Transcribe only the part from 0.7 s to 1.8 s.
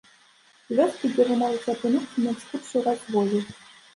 вёскі, дзе вы можаце